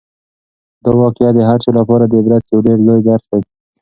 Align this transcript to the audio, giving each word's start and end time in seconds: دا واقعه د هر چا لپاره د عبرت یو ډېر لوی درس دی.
دا 0.83 0.91
واقعه 1.01 1.31
د 1.33 1.39
هر 1.49 1.57
چا 1.63 1.71
لپاره 1.79 2.03
د 2.05 2.13
عبرت 2.19 2.43
یو 2.51 2.59
ډېر 2.67 2.77
لوی 2.87 3.01
درس 3.09 3.25
دی. 3.31 3.41